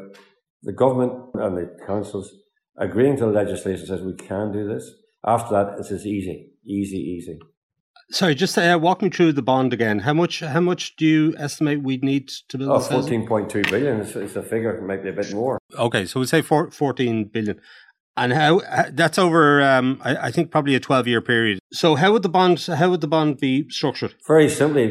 the 0.62 0.72
government 0.72 1.12
and 1.34 1.56
the 1.56 1.76
councils 1.86 2.32
agreeing 2.76 3.16
to 3.18 3.26
the 3.26 3.32
legislation 3.32 3.86
says 3.86 4.02
we 4.02 4.14
can 4.14 4.52
do 4.52 4.66
this. 4.66 4.90
After 5.26 5.54
that, 5.54 5.78
it's 5.78 5.90
just 5.90 6.06
easy, 6.06 6.52
easy, 6.64 6.96
easy. 6.96 7.38
Sorry, 8.10 8.34
just 8.34 8.58
uh, 8.58 8.78
walk 8.80 9.02
me 9.02 9.10
through 9.10 9.34
the 9.34 9.42
bond 9.42 9.72
again. 9.72 10.00
How 10.00 10.12
much? 10.12 10.40
How 10.40 10.60
much 10.60 10.96
do 10.96 11.06
you 11.06 11.34
estimate 11.38 11.82
we'd 11.82 12.02
need 12.02 12.28
to 12.48 12.58
build? 12.58 12.70
Oh, 12.70 12.80
fourteen 12.80 13.26
point 13.26 13.48
two 13.48 13.62
billion. 13.62 14.00
It's, 14.00 14.16
it's 14.16 14.34
a 14.34 14.42
figure, 14.42 14.74
it 14.74 14.82
might 14.82 15.04
be 15.04 15.10
a 15.10 15.12
bit 15.12 15.32
more. 15.32 15.58
Okay, 15.78 16.06
so 16.06 16.18
we 16.18 16.26
say 16.26 16.42
four, 16.42 16.70
14 16.72 17.26
billion. 17.26 17.60
And 18.16 18.32
how 18.32 18.60
that's 18.90 19.18
over, 19.18 19.62
um, 19.62 20.00
I, 20.04 20.16
I, 20.16 20.30
think 20.32 20.50
probably 20.50 20.74
a 20.74 20.80
twelve 20.80 21.06
year 21.06 21.20
period. 21.20 21.60
So 21.72 21.94
how 21.94 22.12
would 22.12 22.22
the 22.22 22.28
bond 22.28 22.60
how 22.60 22.90
would 22.90 23.00
the 23.00 23.06
bond 23.06 23.38
be 23.38 23.70
structured? 23.70 24.14
Very 24.26 24.48
simply, 24.48 24.88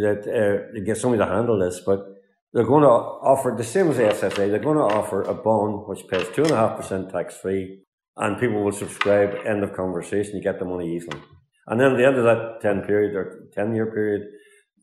that 0.00 0.26
uh, 0.26 0.80
get 0.80 0.96
somebody 0.96 1.22
to 1.22 1.26
handle 1.26 1.58
this, 1.58 1.80
but 1.84 2.11
they're 2.52 2.64
going 2.64 2.82
to 2.82 2.88
offer 2.88 3.54
the 3.56 3.64
same 3.64 3.90
as 3.90 3.96
the 3.96 4.04
SFA. 4.04 4.50
They're 4.50 4.58
going 4.58 4.76
to 4.76 4.94
offer 4.94 5.22
a 5.22 5.34
bond 5.34 5.88
which 5.88 6.06
pays 6.08 6.28
two 6.34 6.42
and 6.42 6.50
a 6.50 6.56
half 6.56 6.76
percent 6.76 7.10
tax 7.10 7.36
free, 7.36 7.80
and 8.16 8.38
people 8.38 8.62
will 8.62 8.72
subscribe. 8.72 9.34
End 9.46 9.64
of 9.64 9.72
conversation. 9.72 10.36
You 10.36 10.42
get 10.42 10.58
the 10.58 10.64
money 10.64 10.94
easily, 10.94 11.18
and 11.66 11.80
then 11.80 11.92
at 11.92 11.96
the 11.96 12.06
end 12.06 12.16
of 12.18 12.24
that 12.24 12.60
ten 12.60 12.82
period 12.82 13.14
or 13.14 13.48
ten 13.52 13.74
year 13.74 13.86
period, 13.86 14.22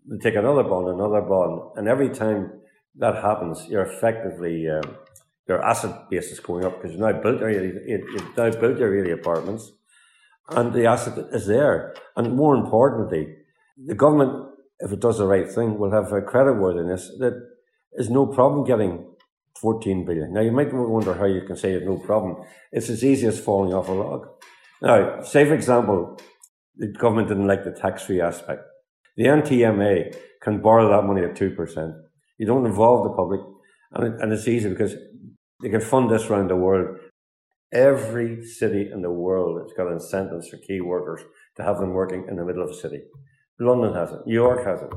they 0.09 0.17
take 0.17 0.35
another 0.35 0.63
bond, 0.63 0.87
another 0.87 1.21
bond, 1.21 1.71
and 1.75 1.87
every 1.87 2.09
time 2.09 2.59
that 2.95 3.15
happens, 3.15 3.65
you're 3.67 3.85
effectively 3.85 4.67
um, 4.69 4.97
their 5.47 5.61
asset 5.61 6.09
base 6.09 6.31
is 6.31 6.39
going 6.39 6.65
up 6.65 6.75
because 6.75 6.91
you've 6.91 7.01
now 7.01 7.21
built 7.21 7.41
area, 7.41 7.73
you've 7.85 8.37
now 8.37 8.49
built 8.51 8.79
area 8.79 9.13
apartments, 9.13 9.71
and 10.49 10.73
the 10.73 10.85
asset 10.85 11.17
is 11.31 11.47
there. 11.47 11.93
And 12.15 12.35
more 12.35 12.55
importantly, 12.55 13.35
the 13.83 13.95
government, 13.95 14.49
if 14.79 14.91
it 14.91 14.99
does 14.99 15.17
the 15.17 15.25
right 15.25 15.51
thing, 15.51 15.77
will 15.77 15.91
have 15.91 16.11
a 16.11 16.21
creditworthiness 16.21 17.17
that 17.19 17.49
is 17.93 18.09
no 18.09 18.25
problem 18.25 18.65
getting 18.65 19.05
14 19.59 20.05
billion. 20.05 20.33
Now, 20.33 20.41
you 20.41 20.51
might 20.51 20.73
wonder 20.73 21.13
how 21.13 21.25
you 21.25 21.41
can 21.41 21.57
say 21.57 21.73
it's 21.73 21.85
no 21.85 21.97
problem. 21.97 22.45
It's 22.71 22.89
as 22.89 23.03
easy 23.03 23.27
as 23.27 23.39
falling 23.39 23.73
off 23.73 23.89
a 23.89 23.91
log. 23.91 24.27
Now, 24.81 25.21
say, 25.21 25.45
for 25.45 25.53
example, 25.53 26.19
the 26.77 26.87
government 26.87 27.27
didn't 27.27 27.47
like 27.47 27.65
the 27.65 27.71
tax 27.71 28.03
free 28.03 28.21
aspect. 28.21 28.61
The 29.17 29.25
NTMA 29.25 30.15
can 30.41 30.61
borrow 30.61 30.89
that 30.89 31.05
money 31.05 31.23
at 31.23 31.35
2%. 31.35 31.93
You 32.37 32.45
don't 32.45 32.65
involve 32.65 33.03
the 33.03 33.15
public, 33.15 33.41
and, 33.91 34.07
it, 34.07 34.21
and 34.21 34.31
it's 34.31 34.47
easy 34.47 34.69
because 34.69 34.95
they 35.61 35.69
can 35.69 35.81
fund 35.81 36.09
this 36.09 36.27
around 36.27 36.49
the 36.49 36.55
world. 36.55 36.97
Every 37.73 38.43
city 38.45 38.89
in 38.91 39.01
the 39.01 39.11
world 39.11 39.61
has 39.61 39.73
got 39.75 39.91
incentives 39.91 40.47
for 40.47 40.57
key 40.57 40.79
workers 40.79 41.21
to 41.57 41.63
have 41.63 41.79
them 41.79 41.93
working 41.93 42.25
in 42.29 42.37
the 42.37 42.45
middle 42.45 42.63
of 42.63 42.69
a 42.69 42.73
city. 42.73 43.01
London 43.59 43.93
has 43.93 44.11
it, 44.11 44.25
New 44.25 44.33
York 44.33 44.65
has 44.65 44.81
it, 44.81 44.89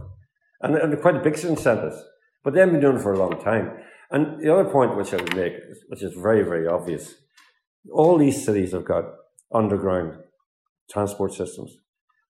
and, 0.61 0.77
and 0.77 1.01
quite 1.01 1.23
big 1.25 1.37
incentives. 1.45 2.01
But 2.45 2.55
they've 2.55 2.71
been 2.71 2.81
doing 2.81 2.97
it 2.97 3.03
for 3.03 3.13
a 3.13 3.19
long 3.19 3.41
time. 3.41 3.71
And 4.11 4.43
the 4.43 4.53
other 4.53 4.69
point 4.69 4.97
which 4.97 5.15
I 5.15 5.17
would 5.17 5.37
make, 5.37 5.55
which 5.89 6.03
is 6.03 6.13
very, 6.15 6.43
very 6.43 6.67
obvious, 6.67 7.15
all 7.91 8.19
these 8.19 8.45
cities 8.45 8.73
have 8.73 8.85
got 8.85 9.05
underground 9.53 10.19
transport 10.91 11.33
systems, 11.33 11.77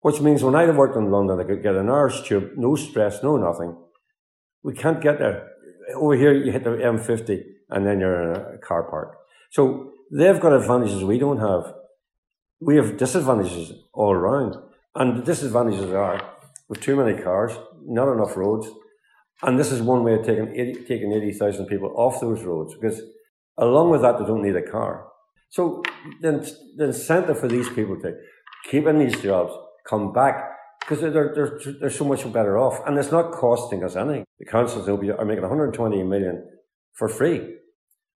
which 0.02 0.22
means 0.22 0.44
when 0.44 0.56
I 0.56 0.70
worked 0.70 0.96
in 0.96 1.12
London, 1.12 1.40
I 1.40 1.44
could 1.44 1.64
get 1.64 1.76
an 1.76 1.90
hour's 1.90 2.22
tube, 2.24 2.52
no 2.56 2.76
stress, 2.76 3.22
no 3.24 3.38
nothing. 3.38 3.76
We 4.64 4.74
can't 4.74 5.02
get 5.02 5.20
there. 5.20 5.50
Over 5.96 6.16
here, 6.16 6.34
you 6.34 6.52
hit 6.52 6.64
the 6.64 6.72
M50 6.72 7.44
and 7.70 7.86
then 7.86 8.00
you're 8.00 8.34
in 8.34 8.56
a 8.56 8.58
car 8.58 8.84
park. 8.84 9.18
So 9.52 9.92
they've 10.12 10.40
got 10.40 10.54
advantages 10.54 11.04
we 11.04 11.20
don't 11.20 11.40
have. 11.40 11.74
We 12.60 12.78
have 12.78 12.98
disadvantages 12.98 13.74
all 13.94 14.14
around. 14.14 14.56
And 14.96 15.18
the 15.18 15.24
disadvantages 15.24 15.92
are 15.92 16.22
with 16.68 16.82
too 16.82 16.96
many 16.96 17.22
cars, 17.22 17.52
not 17.86 18.12
enough 18.12 18.36
roads. 18.38 18.68
And 19.42 19.60
this 19.60 19.72
is 19.72 19.82
one 19.82 20.04
way 20.04 20.16
of 20.16 20.26
taking 20.26 20.56
80, 20.56 20.86
taking 20.86 21.12
80,000 21.12 21.66
people 21.66 21.94
off 21.96 22.22
those 22.22 22.42
roads 22.44 22.74
because 22.74 23.02
along 23.58 23.90
with 23.90 24.02
that, 24.02 24.18
they 24.18 24.26
don't 24.26 24.44
need 24.44 24.56
a 24.56 24.62
car. 24.62 25.08
So 25.50 25.84
the, 26.22 26.54
the 26.76 26.86
incentive 26.86 27.40
for 27.40 27.48
these 27.48 27.70
people 27.70 28.00
to 28.02 28.16
keep 28.70 28.86
in 28.88 29.00
these 29.00 29.22
jobs, 29.22 29.54
come 29.88 30.12
back, 30.12 30.52
because 30.80 31.02
they're, 31.02 31.12
they're, 31.34 31.60
they're 31.80 31.90
so 31.90 32.06
much 32.06 32.32
better 32.32 32.58
off. 32.58 32.86
And 32.86 32.98
it's 32.98 33.12
not 33.12 33.32
costing 33.32 33.84
us 33.84 33.96
anything. 33.96 34.26
The 34.40 34.46
councils 34.46 34.88
are 34.88 35.26
making 35.26 35.42
120 35.42 36.04
million 36.04 36.48
for 36.94 37.08
free. 37.08 37.56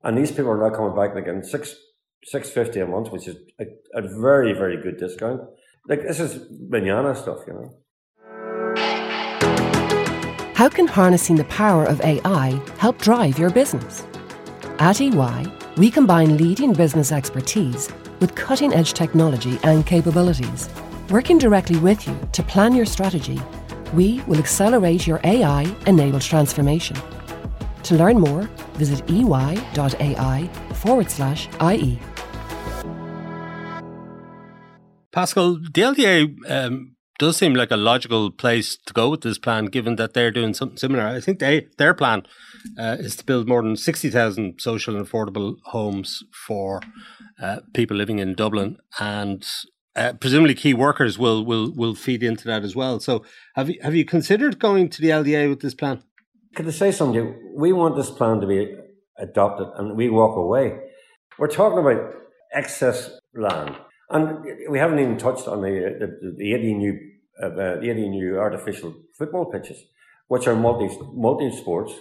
And 0.04 0.18
these 0.18 0.32
people 0.32 0.52
are 0.52 0.70
now 0.70 0.76
coming 0.76 0.96
back 0.96 1.16
like 1.16 1.28
in 1.28 1.44
six, 1.44 1.76
650 2.26 2.80
a 2.80 2.86
month, 2.86 3.12
which 3.12 3.28
is 3.28 3.38
a, 3.60 3.66
a 3.94 4.02
very, 4.02 4.54
very 4.54 4.82
good 4.82 4.98
discount. 4.98 5.42
Like 5.88 6.04
this 6.04 6.20
is 6.20 6.36
banana 6.70 7.16
stuff, 7.16 7.40
you 7.48 7.54
know. 7.54 7.74
How 10.60 10.68
can 10.68 10.88
harnessing 10.88 11.38
the 11.38 11.46
power 11.46 11.86
of 11.86 12.02
AI 12.02 12.62
help 12.80 12.98
drive 12.98 13.40
your 13.40 13.50
business? 13.50 14.06
At 14.80 15.00
EY, 15.00 15.46
we 15.78 15.90
combine 15.90 16.36
leading 16.36 16.74
business 16.74 17.14
expertise 17.14 17.90
with 18.20 18.36
cutting 18.36 18.74
edge 18.74 18.92
technology 18.92 19.58
and 19.64 19.86
capabilities. 19.86 20.70
Working 21.12 21.38
directly 21.38 21.80
with 21.80 22.06
you 22.06 22.20
to 22.34 22.44
plan 22.44 22.76
your 22.76 22.86
strategy, 22.86 23.40
we 23.94 24.22
will 24.28 24.38
accelerate 24.38 25.08
your 25.08 25.22
AI 25.24 25.74
enabled 25.88 26.24
transformation. 26.24 26.98
To 27.84 27.96
learn 27.96 28.20
more, 28.20 28.42
visit 28.74 29.02
ey.ai 29.10 30.50
forward 30.74 31.10
slash 31.10 31.48
IE. 31.62 31.98
Paschal, 35.14 35.54
the 35.54 35.82
LDA 35.84 36.52
um, 36.52 36.98
does 37.20 37.38
seem 37.38 37.54
like 37.54 37.70
a 37.70 37.78
logical 37.78 38.32
place 38.32 38.78
to 38.86 38.94
go 38.94 39.10
with 39.10 39.22
this 39.22 39.38
plan, 39.38 39.66
given 39.66 39.98
that 39.98 40.14
they're 40.14 40.32
doing 40.32 40.54
something 40.54 40.78
similar. 40.78 41.06
I 41.06 41.20
think 41.20 41.40
they 41.40 41.68
their 41.78 41.94
plan 41.94 42.24
uh, 42.78 42.98
is 43.00 43.16
to 43.18 43.26
build 43.26 43.48
more 43.48 43.62
than 43.62 43.76
sixty 43.76 44.10
thousand 44.10 44.60
social 44.60 44.96
and 44.96 45.06
affordable 45.06 45.58
homes 45.66 46.24
for 46.48 46.82
uh, 47.40 47.60
people 47.74 47.96
living 47.96 48.20
in 48.20 48.34
Dublin, 48.34 48.78
and 49.00 49.46
uh, 49.96 50.14
presumably 50.14 50.56
key 50.56 50.74
workers 50.74 51.20
will 51.20 51.46
will 51.46 51.72
will 51.76 51.94
feed 51.94 52.24
into 52.24 52.46
that 52.46 52.64
as 52.64 52.76
well. 52.76 53.00
So, 53.00 53.24
have 53.56 53.70
you 53.70 53.80
have 53.84 53.94
you 53.94 54.06
considered 54.06 54.58
going 54.58 54.90
to 54.90 55.02
the 55.02 55.10
LDA 55.10 55.50
with 55.50 55.60
this 55.60 55.76
plan? 55.76 56.02
Could 56.56 56.68
I 56.68 56.72
say 56.72 56.92
something? 56.92 57.54
We 57.56 57.74
want 57.74 57.96
this 57.96 58.10
plan 58.10 58.40
to 58.42 58.48
be 58.48 58.76
adopted, 59.18 59.68
and 59.76 59.96
we 59.96 60.10
walk 60.10 60.36
away. 60.36 60.80
We're 61.38 61.48
talking 61.48 61.80
about 61.80 62.14
excess 62.54 63.12
land 63.36 63.76
and 64.10 64.46
we 64.70 64.80
haven't 64.80 65.00
even 65.00 65.18
touched 65.18 65.48
on 65.48 65.62
the, 65.62 65.96
the, 66.00 66.36
the 66.38 66.54
80 66.54 66.74
new, 66.74 67.00
uh, 67.42 67.50
the 67.50 67.90
80 67.90 68.10
new 68.10 68.38
artificial 68.38 68.94
football 69.18 69.46
pitches, 69.46 69.78
which 70.28 70.48
are 70.48 70.56
multi, 70.56 70.96
multi 71.14 71.56
sports, 71.56 71.94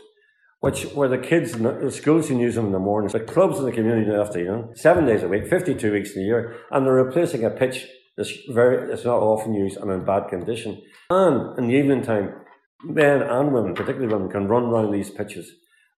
which 0.61 0.85
where 0.95 1.09
the 1.09 1.19
kids, 1.19 1.53
the 1.53 1.91
schools 1.93 2.29
can 2.29 2.41
use 2.41 2.55
them 2.55 2.67
in 2.67 2.73
the 2.73 2.79
mornings, 2.79 3.13
the 3.13 3.21
clubs 3.21 3.59
in 3.59 3.65
the 3.65 3.73
community 3.73 4.11
after, 4.11 4.39
you 4.39 4.47
know, 4.47 4.71
seven 4.75 5.07
days 5.07 5.23
a 5.23 5.29
week, 5.29 5.47
52 5.47 5.93
weeks 5.93 6.13
in 6.13 6.23
a 6.23 6.25
year, 6.25 6.57
and 6.71 6.87
they're 6.87 6.95
replacing 6.95 7.45
a 7.45 7.51
pitch 7.51 7.87
that's 8.17 8.33
very, 8.51 8.93
it's 8.93 9.05
not 9.05 9.21
often 9.21 9.55
used 9.55 9.77
and 9.77 9.91
in 9.91 10.05
bad 10.05 10.29
condition. 10.29 10.83
And 11.11 11.59
in 11.59 11.69
the 11.69 11.75
evening 11.75 12.03
time, 12.03 12.35
men 12.83 13.23
and 13.23 13.53
women, 13.53 13.75
particularly 13.75 14.13
women, 14.13 14.31
can 14.31 14.49
run 14.49 14.65
around 14.65 14.93
these 14.93 15.11
pitches 15.11 15.51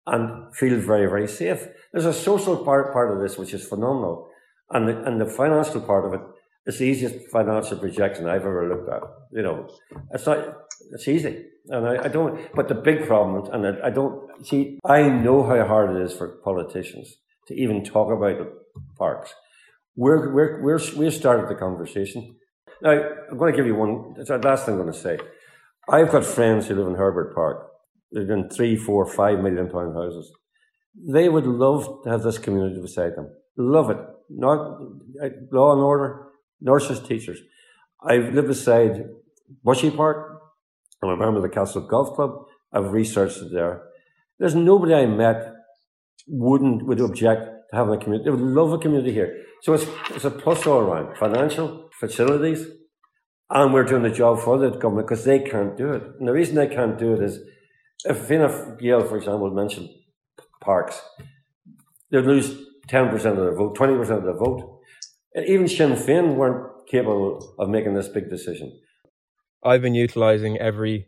and 0.06 0.54
feel 0.56 0.78
very, 0.80 1.08
very 1.08 1.28
safe. 1.28 1.68
There's 1.94 2.06
a 2.06 2.14
social 2.14 2.58
part, 2.58 2.92
part 2.92 3.12
of 3.12 3.22
this 3.22 3.38
which 3.38 3.54
is 3.54 3.66
phenomenal. 3.66 4.29
And 4.72 4.88
the, 4.88 5.04
and 5.04 5.20
the 5.20 5.26
financial 5.26 5.82
part 5.82 6.06
of 6.06 6.14
it, 6.14 6.22
it's 6.66 6.78
the 6.78 6.86
easiest 6.86 7.30
financial 7.32 7.78
projection 7.78 8.28
I've 8.28 8.42
ever 8.42 8.70
looked 8.70 8.90
at. 8.90 9.02
You 9.32 9.42
know, 9.42 9.70
it's 10.14 10.26
not, 10.26 10.38
it's 10.92 11.08
easy. 11.08 11.46
And 11.68 11.88
I, 11.88 12.06
I 12.06 12.08
don't, 12.08 12.40
but 12.54 12.68
the 12.68 12.76
big 12.76 13.08
problem, 13.08 13.52
and 13.52 13.66
I, 13.66 13.88
I 13.88 13.90
don't, 13.90 14.46
see, 14.46 14.80
I 14.86 15.04
know 15.10 15.44
how 15.44 15.66
hard 15.66 15.96
it 15.96 16.02
is 16.04 16.14
for 16.14 16.40
politicians 16.44 17.16
to 17.48 17.56
even 17.56 17.84
talk 17.84 18.12
about 18.12 18.48
parks. 18.98 19.34
We're, 19.96 20.32
we're, 20.34 20.62
we're, 20.62 20.80
we 20.96 21.10
started 21.10 21.50
the 21.50 21.60
conversation. 21.60 22.36
Now, 22.82 22.92
I'm 22.92 23.38
going 23.38 23.52
to 23.52 23.58
give 23.58 23.66
you 23.66 23.76
one, 23.76 24.14
it's 24.18 24.30
the 24.30 24.38
last 24.38 24.66
thing 24.66 24.76
I'm 24.76 24.82
going 24.82 24.94
to 24.94 25.00
say. 25.00 25.18
I've 25.90 26.12
got 26.12 26.24
friends 26.24 26.68
who 26.68 26.76
live 26.76 26.88
in 26.88 26.96
Herbert 26.96 27.34
Park. 27.34 27.68
They've 28.12 28.30
in 28.30 28.50
three, 28.50 28.76
four, 28.76 29.08
five 29.08 29.40
million 29.40 29.70
pound 29.70 29.96
houses. 29.96 30.32
They 30.96 31.30
would 31.30 31.46
love 31.46 32.04
to 32.04 32.10
have 32.12 32.22
this 32.22 32.38
community 32.38 32.80
beside 32.82 33.16
them. 33.16 33.32
Love 33.58 33.90
it 33.90 33.98
not 34.30 34.80
law 35.52 35.74
and 35.74 35.82
order, 35.82 36.28
nurses, 36.62 37.00
teachers. 37.00 37.40
I've 38.04 38.34
lived 38.34 38.48
beside 38.48 39.06
Bushy 39.64 39.92
Park. 39.92 40.42
I'm 41.02 41.10
a 41.10 41.18
member 41.18 41.38
of 41.38 41.44
the 41.44 41.50
Castle 41.50 41.82
Golf 41.82 42.16
Club. 42.16 42.46
I've 42.72 42.92
researched 42.92 43.38
it 43.38 43.52
there. 43.52 43.84
There's 44.38 44.56
nobody 44.56 44.94
I 44.94 45.06
met 45.06 45.54
wouldn't 46.28 46.86
would 46.86 47.00
object 47.00 47.42
to 47.72 47.76
having 47.76 47.96
a 47.96 47.98
community. 47.98 48.26
They 48.26 48.32
would 48.32 48.42
love 48.42 48.72
a 48.74 48.78
community 48.78 49.14
here. 49.14 49.44
So 49.62 49.74
it's 49.74 49.86
it's 50.12 50.26
a 50.26 50.32
plus 50.32 50.66
all 50.68 50.80
around. 50.80 51.18
Financial, 51.18 51.90
facilities, 52.00 52.66
and 53.50 53.74
we're 53.74 53.84
doing 53.84 54.04
the 54.04 54.10
job 54.10 54.40
for 54.40 54.58
the 54.58 54.70
government 54.70 55.08
because 55.08 55.26
they 55.26 55.40
can't 55.40 55.78
do 55.78 55.92
it. 55.94 56.04
And 56.20 56.28
the 56.28 56.34
reason 56.34 56.56
they 56.56 56.68
can't 56.68 56.98
do 56.98 57.14
it 57.14 57.22
is 57.22 57.40
if 58.06 58.18
Fianna 58.28 58.78
Gael, 58.80 59.04
for 59.04 59.18
example, 59.18 59.50
mentioned 59.52 59.90
parks, 60.62 61.02
they'd 62.12 62.24
lose 62.24 62.69
10% 62.90 63.14
of 63.14 63.38
their 63.38 63.56
vote, 63.56 63.78
20% 63.78 64.00
of 64.10 64.24
their 64.24 64.38
vote. 64.38 64.80
And 65.36 65.46
even 65.46 65.68
Sinn 65.68 65.92
Féin 65.92 66.36
weren't 66.36 66.88
capable 66.90 67.56
of 67.60 67.70
making 67.70 67.94
this 67.94 68.08
big 68.08 68.30
decision. 68.30 68.80
I've 69.64 69.82
been 69.82 69.96
utilizing 69.96 70.58
every 70.58 71.08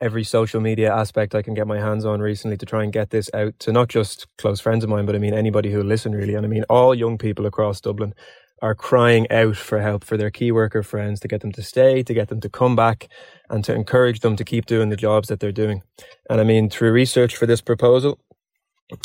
every 0.00 0.22
social 0.22 0.60
media 0.60 0.94
aspect 0.94 1.34
I 1.34 1.42
can 1.42 1.54
get 1.54 1.66
my 1.66 1.80
hands 1.80 2.04
on 2.04 2.20
recently 2.20 2.56
to 2.58 2.66
try 2.66 2.84
and 2.84 2.92
get 2.92 3.10
this 3.10 3.28
out 3.34 3.58
to 3.58 3.72
not 3.72 3.88
just 3.88 4.28
close 4.36 4.60
friends 4.60 4.84
of 4.84 4.90
mine, 4.90 5.06
but 5.06 5.16
I 5.16 5.18
mean 5.18 5.34
anybody 5.34 5.72
who 5.72 5.82
listen 5.82 6.12
really. 6.12 6.34
And 6.34 6.46
I 6.46 6.48
mean 6.48 6.64
all 6.68 6.94
young 6.94 7.18
people 7.18 7.46
across 7.46 7.80
Dublin 7.80 8.14
are 8.62 8.74
crying 8.74 9.30
out 9.30 9.56
for 9.56 9.80
help 9.80 10.04
for 10.04 10.16
their 10.16 10.30
key 10.30 10.52
worker 10.52 10.82
friends 10.82 11.20
to 11.20 11.28
get 11.28 11.40
them 11.40 11.52
to 11.52 11.62
stay, 11.62 12.02
to 12.02 12.14
get 12.14 12.28
them 12.28 12.40
to 12.40 12.48
come 12.48 12.76
back, 12.76 13.08
and 13.50 13.64
to 13.64 13.74
encourage 13.74 14.20
them 14.20 14.36
to 14.36 14.44
keep 14.44 14.66
doing 14.66 14.88
the 14.88 14.96
jobs 14.96 15.28
that 15.28 15.40
they're 15.40 15.52
doing. 15.52 15.82
And 16.28 16.40
I 16.40 16.44
mean, 16.44 16.68
through 16.68 16.92
research 16.92 17.36
for 17.36 17.46
this 17.46 17.60
proposal, 17.60 18.20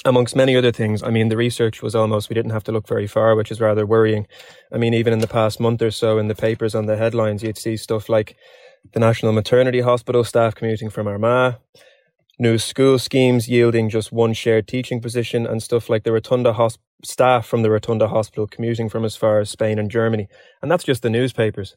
amongst 0.06 0.36
many 0.36 0.56
other 0.56 0.72
things. 0.72 1.04
I 1.04 1.10
mean, 1.10 1.30
the 1.30 1.38
research 1.38 1.82
was 1.82 1.96
almost, 1.96 2.30
we 2.30 2.34
didn't 2.34 2.52
have 2.52 2.64
to 2.66 2.72
look 2.72 2.88
very 2.88 3.08
far, 3.08 3.36
which 3.36 3.52
is 3.52 3.60
rather 3.60 3.86
worrying. 3.86 4.28
I 4.72 4.78
mean, 4.78 4.94
even 4.94 5.14
in 5.14 5.20
the 5.20 5.28
past 5.28 5.60
month 5.60 5.82
or 5.82 5.92
so 5.92 6.18
in 6.18 6.28
the 6.28 6.36
papers 6.36 6.76
on 6.76 6.86
the 6.86 6.98
headlines, 6.98 7.44
you'd 7.44 7.58
see 7.58 7.78
stuff 7.78 8.10
like 8.10 8.36
the 8.94 9.00
National 9.00 9.34
Maternity 9.34 9.82
Hospital 9.82 10.24
staff 10.24 10.56
commuting 10.56 10.90
from 10.90 11.08
Armagh, 11.08 11.56
new 12.40 12.58
school 12.58 12.98
schemes 13.00 13.48
yielding 13.48 13.90
just 13.90 14.12
one 14.12 14.34
shared 14.34 14.68
teaching 14.68 15.02
position, 15.02 15.46
and 15.46 15.62
stuff 15.62 15.90
like 15.90 16.04
the 16.04 16.12
Rotunda 16.12 16.54
hosp- 16.54 16.80
staff 17.04 17.46
from 17.46 17.62
the 17.62 17.70
Rotunda 17.70 18.08
Hospital 18.08 18.48
commuting 18.48 18.90
from 18.90 19.04
as 19.04 19.16
far 19.16 19.40
as 19.40 19.50
Spain 19.50 19.80
and 19.80 19.92
Germany. 19.92 20.28
And 20.62 20.72
that's 20.72 20.84
just 20.84 21.02
the 21.02 21.10
newspapers. 21.10 21.76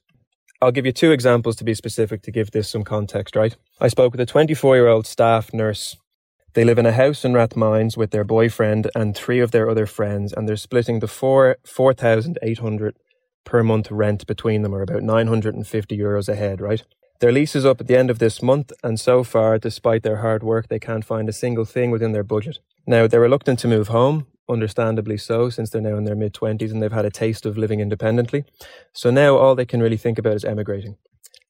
I'll 0.62 0.72
give 0.72 0.86
you 0.86 0.92
two 0.92 1.10
examples 1.10 1.56
to 1.56 1.64
be 1.64 1.74
specific 1.74 2.22
to 2.22 2.30
give 2.30 2.52
this 2.52 2.70
some 2.70 2.82
context, 2.82 3.36
right? 3.36 3.54
I 3.80 3.88
spoke 3.88 4.12
with 4.12 4.20
a 4.20 4.26
24 4.26 4.76
year 4.76 4.88
old 4.88 5.06
staff 5.06 5.52
nurse 5.52 5.96
they 6.56 6.64
live 6.64 6.78
in 6.78 6.86
a 6.86 6.92
house 6.92 7.22
in 7.22 7.34
Rathmines 7.34 7.98
with 7.98 8.12
their 8.12 8.24
boyfriend 8.24 8.90
and 8.94 9.14
three 9.14 9.40
of 9.40 9.50
their 9.50 9.68
other 9.68 9.84
friends, 9.84 10.32
and 10.32 10.48
they're 10.48 10.56
splitting 10.56 11.00
the 11.00 11.06
four 11.06 11.58
four 11.66 11.92
thousand 11.92 12.38
eight 12.40 12.60
hundred 12.60 12.96
per 13.44 13.62
month 13.62 13.90
rent 13.90 14.26
between 14.26 14.62
them, 14.62 14.74
or 14.74 14.80
about 14.80 15.02
nine 15.02 15.26
hundred 15.26 15.54
and 15.54 15.66
fifty 15.66 15.98
euros 15.98 16.30
a 16.30 16.34
head, 16.34 16.62
right? 16.62 16.82
Their 17.20 17.30
lease 17.30 17.56
is 17.56 17.66
up 17.66 17.82
at 17.82 17.88
the 17.88 17.96
end 17.98 18.10
of 18.10 18.20
this 18.20 18.40
month, 18.40 18.72
and 18.82 18.98
so 18.98 19.22
far, 19.22 19.58
despite 19.58 20.02
their 20.02 20.22
hard 20.22 20.42
work, 20.42 20.68
they 20.68 20.78
can't 20.78 21.04
find 21.04 21.28
a 21.28 21.32
single 21.34 21.66
thing 21.66 21.90
within 21.90 22.12
their 22.12 22.24
budget. 22.24 22.58
Now, 22.86 23.06
they're 23.06 23.20
reluctant 23.20 23.58
to 23.58 23.68
move 23.68 23.88
home, 23.88 24.26
understandably 24.48 25.18
so, 25.18 25.50
since 25.50 25.68
they're 25.68 25.82
now 25.82 25.98
in 25.98 26.04
their 26.04 26.16
mid 26.16 26.32
20s 26.32 26.70
and 26.70 26.82
they've 26.82 26.90
had 26.90 27.04
a 27.04 27.10
taste 27.10 27.44
of 27.44 27.58
living 27.58 27.80
independently. 27.80 28.44
So 28.94 29.10
now 29.10 29.36
all 29.36 29.54
they 29.54 29.66
can 29.66 29.82
really 29.82 29.98
think 29.98 30.18
about 30.18 30.36
is 30.36 30.44
emigrating. 30.44 30.96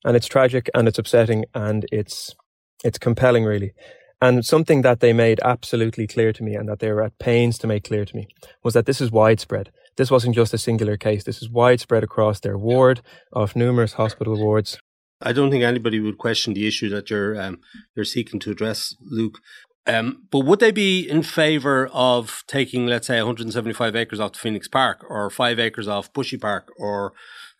And 0.05 0.17
it's 0.17 0.27
tragic 0.27 0.69
and 0.75 0.89
it's 0.89 0.99
upsetting 0.99 1.45
and 1.55 1.87
it's, 1.93 2.35
it's 2.83 2.99
compelling, 2.99 3.45
really. 3.45 3.73
And 4.21 4.45
something 4.47 4.83
that 4.83 5.01
they 5.01 5.13
made 5.13 5.41
absolutely 5.45 6.07
clear 6.07 6.33
to 6.33 6.43
me 6.43 6.55
and 6.55 6.69
that 6.69 6.79
they 6.79 6.91
were 6.91 7.03
at 7.03 7.19
pains 7.19 7.59
to 7.59 7.67
make 7.67 7.85
clear 7.85 8.05
to 8.05 8.17
me 8.17 8.29
was 8.63 8.75
that 8.75 8.87
this 8.87 9.01
is 9.01 9.11
widespread. 9.11 9.71
This 9.97 10.11
wasn't 10.11 10.35
just 10.35 10.55
a 10.55 10.59
singular 10.59 10.97
case. 10.97 11.25
This 11.25 11.43
is 11.43 11.51
widespread 11.51 12.03
across 12.03 12.41
their 12.41 12.57
ward 12.57 13.03
of 13.33 13.57
numerous 13.57 13.95
hospital 13.95 14.39
wards 14.39 14.79
I 15.21 15.33
don't 15.33 15.51
think 15.51 15.65
anybody 15.65 15.99
would 15.99 16.19
question 16.19 16.53
the 16.53 16.67
issue 16.67 16.91
that 16.91 17.09
you're 17.09 17.41
um, 17.41 17.61
you're 17.95 18.05
seeking 18.05 18.39
to 18.41 18.51
address, 18.51 18.95
Luke. 19.01 19.41
Um, 19.87 20.27
but 20.31 20.41
would 20.41 20.59
they 20.59 20.73
be 20.73 21.09
in 21.09 21.23
favour 21.23 21.89
of 21.93 22.43
taking, 22.47 22.87
let's 22.87 23.07
say, 23.07 23.19
175 23.19 23.95
acres 23.95 24.21
off 24.21 24.33
the 24.33 24.39
Phoenix 24.39 24.67
Park, 24.69 25.05
or 25.09 25.31
five 25.31 25.59
acres 25.59 25.87
off 25.87 26.13
Bushy 26.13 26.37
Park, 26.37 26.73
or 26.79 27.13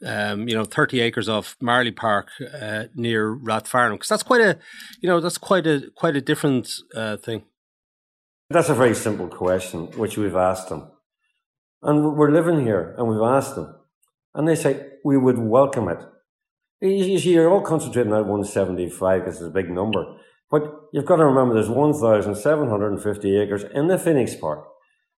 um, 0.05 0.49
you 0.49 0.55
know, 0.55 0.65
30 0.65 1.01
acres 1.01 1.29
off 1.29 1.57
Marlay 1.61 1.95
Park 1.95 2.29
uh, 2.61 2.85
near 2.95 3.35
Rathfarnham? 3.35 3.93
Because 3.93 4.09
that's 4.09 4.23
quite 4.23 4.41
a, 4.41 4.59
you 5.01 5.09
know, 5.09 5.21
that's 5.21 5.39
quite 5.39 5.67
a 5.67 5.91
quite 5.95 6.17
a 6.17 6.21
different 6.21 6.69
uh, 6.95 7.17
thing. 7.17 7.45
That's 8.51 8.69
a 8.69 8.75
very 8.75 8.95
simple 8.95 9.29
question, 9.29 9.87
which 9.99 10.17
we've 10.17 10.37
asked 10.37 10.69
them, 10.69 10.91
and 11.83 12.17
we're 12.17 12.31
living 12.31 12.65
here, 12.65 12.95
and 12.99 13.09
we've 13.09 13.23
asked 13.23 13.55
them, 13.55 13.75
and 14.35 14.49
they 14.49 14.55
say 14.57 14.87
we 15.05 15.17
would 15.17 15.39
welcome 15.39 15.89
it 15.89 16.01
you 16.81 17.19
see, 17.19 17.33
you're 17.33 17.51
all 17.51 17.63
concentrating 17.63 18.13
on 18.13 18.29
175 18.29 19.21
because 19.21 19.37
it's 19.37 19.49
a 19.49 19.51
big 19.51 19.71
number. 19.71 20.05
But 20.51 20.63
you've 20.93 21.07
got 21.07 21.17
to 21.17 21.25
remember 21.25 21.55
there's 21.55 21.69
1,750 21.69 23.41
acres 23.41 23.65
in 23.75 23.89
the 23.89 23.99
Phoenix 23.99 24.35
Park. 24.35 24.67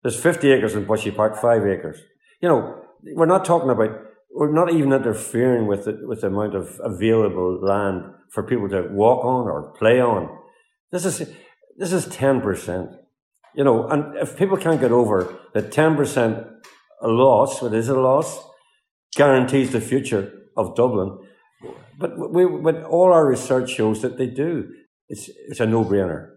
There's 0.02 0.18
50 0.18 0.50
acres 0.52 0.74
in 0.74 0.84
Bushy 0.84 1.10
Park, 1.10 1.36
5 1.40 1.66
acres. 1.66 2.00
You 2.40 2.48
know, 2.48 2.84
we're 3.14 3.26
not 3.26 3.44
talking 3.44 3.70
about, 3.70 3.90
we're 4.30 4.52
not 4.52 4.72
even 4.72 4.92
interfering 4.92 5.66
with 5.66 5.84
the, 5.84 6.00
with 6.06 6.22
the 6.22 6.28
amount 6.28 6.54
of 6.54 6.80
available 6.82 7.60
land 7.60 8.04
for 8.30 8.42
people 8.42 8.68
to 8.70 8.88
walk 8.90 9.24
on 9.24 9.46
or 9.46 9.74
play 9.78 10.00
on. 10.00 10.28
This 10.92 11.04
is, 11.04 11.30
this 11.76 11.92
is 11.92 12.06
10%. 12.06 12.96
You 13.54 13.64
know, 13.64 13.88
and 13.88 14.16
if 14.16 14.36
people 14.36 14.56
can't 14.56 14.80
get 14.80 14.92
over 14.92 15.36
that 15.52 15.70
10% 15.70 16.50
a 17.02 17.08
loss, 17.08 17.60
what 17.60 17.74
is 17.74 17.88
a 17.88 17.98
loss, 17.98 18.44
guarantees 19.14 19.72
the 19.72 19.80
future 19.80 20.32
of 20.56 20.74
Dublin, 20.74 21.18
but 21.98 22.32
we, 22.32 22.46
but 22.46 22.84
all 22.84 23.12
our 23.12 23.26
research 23.26 23.70
shows 23.70 24.02
that 24.02 24.18
they 24.18 24.26
do. 24.26 24.72
It's 25.08 25.28
it's 25.48 25.60
a 25.60 25.66
no 25.66 25.84
brainer. 25.84 26.30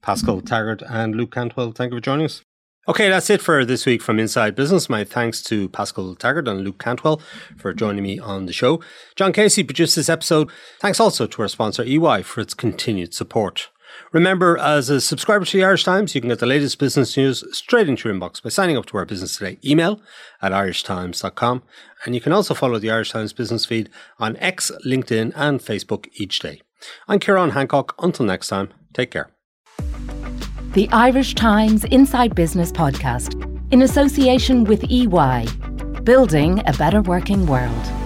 Paschal 0.00 0.40
Taggart 0.40 0.82
and 0.88 1.14
Luke 1.14 1.32
Cantwell, 1.32 1.72
thank 1.72 1.92
you 1.92 1.98
for 1.98 2.02
joining 2.02 2.26
us. 2.26 2.42
Okay, 2.88 3.08
that's 3.08 3.30
it 3.30 3.40
for 3.40 3.64
this 3.64 3.86
week 3.86 4.02
from 4.02 4.18
Inside 4.18 4.56
Business. 4.56 4.90
My 4.90 5.04
thanks 5.04 5.40
to 5.44 5.68
Paschal 5.68 6.16
Taggart 6.16 6.48
and 6.48 6.64
Luke 6.64 6.78
Cantwell 6.80 7.20
for 7.56 7.72
joining 7.72 8.02
me 8.02 8.18
on 8.18 8.46
the 8.46 8.52
show. 8.52 8.80
John 9.14 9.32
Casey 9.32 9.62
produced 9.62 9.94
this 9.94 10.08
episode. 10.08 10.50
Thanks 10.80 10.98
also 10.98 11.28
to 11.28 11.42
our 11.42 11.48
sponsor 11.48 11.84
EY 11.84 12.22
for 12.22 12.40
its 12.40 12.54
continued 12.54 13.14
support. 13.14 13.68
Remember, 14.12 14.58
as 14.58 14.90
a 14.90 15.00
subscriber 15.00 15.44
to 15.44 15.56
the 15.56 15.64
Irish 15.64 15.84
Times, 15.84 16.14
you 16.14 16.20
can 16.20 16.28
get 16.28 16.38
the 16.38 16.46
latest 16.46 16.78
business 16.78 17.16
news 17.16 17.44
straight 17.56 17.88
into 17.88 18.08
your 18.08 18.18
inbox 18.18 18.42
by 18.42 18.50
signing 18.50 18.76
up 18.76 18.86
to 18.86 18.96
our 18.96 19.04
Business 19.04 19.36
Today 19.36 19.58
email 19.64 20.00
at 20.40 20.52
irishtimes.com. 20.52 21.62
And 22.04 22.14
you 22.14 22.20
can 22.20 22.32
also 22.32 22.54
follow 22.54 22.78
the 22.78 22.90
Irish 22.90 23.10
Times 23.10 23.32
business 23.32 23.64
feed 23.64 23.88
on 24.18 24.36
X, 24.36 24.70
LinkedIn, 24.86 25.32
and 25.34 25.60
Facebook 25.60 26.08
each 26.14 26.40
day. 26.40 26.60
I'm 27.08 27.20
Ciarán 27.20 27.52
Hancock. 27.52 27.94
Until 27.98 28.26
next 28.26 28.48
time, 28.48 28.72
take 28.92 29.10
care. 29.10 29.30
The 30.72 30.88
Irish 30.90 31.34
Times 31.34 31.84
Inside 31.84 32.34
Business 32.34 32.72
Podcast, 32.72 33.34
in 33.72 33.82
association 33.82 34.64
with 34.64 34.84
EY, 34.90 35.46
building 36.02 36.62
a 36.66 36.72
better 36.72 37.02
working 37.02 37.46
world. 37.46 38.01